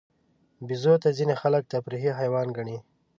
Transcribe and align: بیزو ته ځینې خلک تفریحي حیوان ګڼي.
بیزو 0.67 0.93
ته 1.03 1.09
ځینې 1.17 1.35
خلک 1.41 1.63
تفریحي 1.73 2.11
حیوان 2.19 2.47
ګڼي. 2.57 2.77